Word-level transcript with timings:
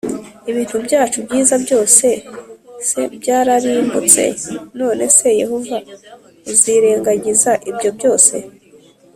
ibintu 0.49 0.77
byacu 0.85 1.17
byiza 1.25 1.55
byose 1.65 2.05
c 2.87 2.89
byararimbutse 3.17 4.23
None 4.79 5.03
se 5.17 5.27
Yehova 5.41 5.77
uzirengagiza 6.51 7.51
ibyo 7.71 7.89
byose 7.97 8.35